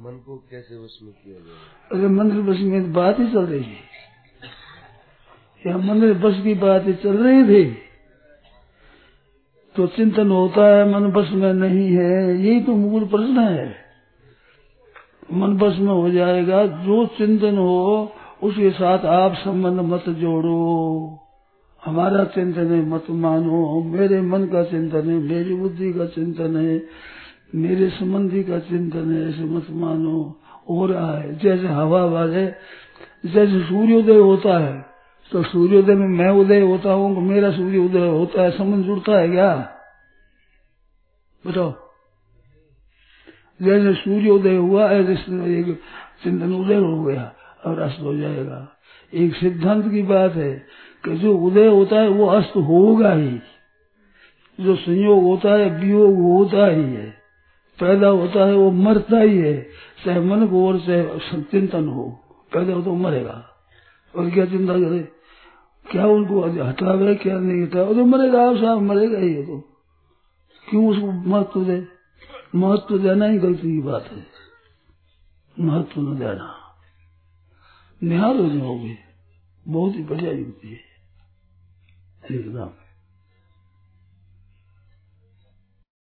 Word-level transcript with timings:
मन 0.00 0.10
को 0.10 0.44
कैसे 0.50 0.74
उसमें 0.74 1.12
किया 1.12 1.34
जाए? 1.34 1.98
अरे 1.98 2.08
मंदिर 2.08 2.40
बस 2.40 2.56
में 2.60 2.92
बात 2.92 3.18
ही 3.18 3.32
चल 3.32 3.46
रही 3.46 3.60
थी 3.60 3.76
या 5.66 5.78
मंदिर 5.78 6.14
बस 6.14 6.40
की 6.44 6.54
बात 6.54 6.86
ही 6.86 6.92
चल 6.92 7.16
रही 7.16 7.44
थी। 7.44 7.76
तो 9.76 9.86
चिंतन 9.86 10.30
होता 10.30 10.76
है, 10.76 10.94
मन 10.94 11.10
बस 11.10 11.28
में 11.32 11.52
नहीं 11.52 11.96
है। 11.96 12.42
यही 12.46 12.60
तो 12.60 12.72
मूल 12.72 13.06
प्रश्न 13.06 13.38
है। 13.38 13.74
मन 15.32 15.56
बस 15.56 15.76
में 15.78 15.92
हो 15.92 16.10
जाएगा, 16.10 16.66
जो 16.66 17.06
चिंतन 17.06 17.58
हो, 17.58 18.12
उसके 18.42 18.70
साथ 18.70 18.98
आप 18.98 19.34
संबंध 19.34 19.80
मत 19.80 20.08
जोड़ो। 20.08 21.18
हमारा 21.84 22.24
चिंतन 22.24 22.72
है, 22.72 22.86
मत 22.86 23.04
मानो। 23.10 23.82
मेरे 23.82 24.20
मन 24.20 24.44
का 24.44 24.64
चिंतन 24.64 25.10
है, 25.10 25.18
मेरी 25.18 25.54
बुद्धि 25.54 25.92
का 25.92 26.06
चिंतन 26.06 26.56
है। 26.56 26.78
मेरे 27.54 27.88
संबंधी 27.88 28.44
का 28.44 28.58
चिंतन 28.58 29.12
है, 29.12 29.28
ऐसे 29.28 29.44
मत 29.44 29.66
मानो। 29.70 30.40
हो 30.70 30.86
रहा 30.86 31.18
है। 31.18 31.38
जैसे 31.38 31.66
हवा 31.66 32.04
वाले 32.04 32.46
जैसे 33.26 33.60
सूर्योदय 33.60 34.16
होता 34.16 34.58
है 34.58 34.86
तो 35.32 35.42
सूर्योदय 35.42 35.94
में 35.94 36.08
मैं 36.08 36.30
उदय 36.30 36.60
होता 36.60 36.92
हूँ, 36.92 37.22
मेरा 37.22 37.50
सूर्य 37.50 37.78
उदय 37.78 38.08
होता 38.08 38.42
है। 38.42 38.50
संबंध 38.50 38.84
जुड़ता 38.84 39.18
है 39.18 39.28
क्या? 39.28 39.72
बताओ। 41.46 41.74
जैसे 43.62 43.94
सूर्योदय 43.94 44.56
हुआ, 44.56 44.90
ऐसे 44.90 45.12
एक 45.60 45.80
चिंतन 46.24 46.54
उदय 46.54 46.74
हो 46.74 47.04
गया 47.04 47.32
और 47.66 47.78
अस्त 47.78 48.00
हो 48.00 48.16
जाएगा। 48.16 48.68
एक 49.14 49.34
सिद्धांत 49.34 49.90
की 49.90 50.02
बात 50.02 50.34
है 50.34 50.66
कि 51.04 51.16
जो 51.16 51.36
उदय 51.36 51.66
होता 51.66 51.96
है, 51.96 52.08
वो 52.08 52.26
अस्त 52.26 52.56
होगा 52.56 53.12
ही। 53.12 53.38
जो 54.60 54.76
संयोग 54.76 55.22
होता 55.22 55.54
है, 55.54 55.80
वियोग 55.80 56.14
होता 56.14 56.66
ही 56.66 56.82
है। 56.82 57.19
पैदा 57.80 58.08
होता 58.08 58.46
है 58.46 58.54
वो 58.54 58.70
मरता 58.70 59.20
ही 59.20 59.38
है। 59.38 59.68
चाहे 60.04 60.20
मन 60.20 60.46
को 60.46 60.68
और 60.68 60.80
चाहे 60.80 61.42
चिंतन 61.42 61.88
हो, 61.88 62.24
पैदा 62.52 62.74
हो 62.74 62.82
तो 62.82 62.94
मरेगा। 62.94 63.46
और 64.16 64.30
क्या 64.30 64.46
चिंता 64.46 64.72
करे? 64.72 64.98
क्या 65.90 66.06
उनको 66.06 66.64
हटावे 66.64 67.14
क्या 67.14 67.38
नहीं 67.38 67.62
हटा? 67.62 67.84
तो 67.84 68.04
मरेगा 68.04 68.60
साहब 68.60 68.82
मरेगा 68.82 69.18
ही 69.18 69.42
तो। 69.42 69.60
क्यों 70.70 70.88
उसको 70.88 71.12
महत्व 71.12 71.64
दे? 71.64 71.86
महत्व 72.54 72.98
देना 72.98 73.24
ही 73.24 73.38
गलती 73.38 73.72
की 73.72 73.80
बात 73.80 74.04
है। 74.04 74.26
महत्व 75.60 76.00
न 76.00 76.18
देना। 76.18 76.56
निहार 78.02 78.36
हो 78.36 78.48
जाओगे। 78.48 78.96
बहुत 79.68 79.94
ही 79.94 80.04
बढ़िया 80.04 80.32
युक्ति 80.32 80.68
है। 80.68 80.90
एकदम 82.36 82.70